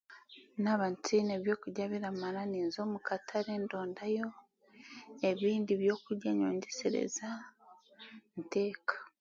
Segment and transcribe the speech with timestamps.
[0.61, 4.27] Naaba ntiine by'okurya biraamara ninza omukatale ndonda yo
[5.29, 7.29] ebindi by'okurya ny'ongesereza
[8.39, 8.95] nteka.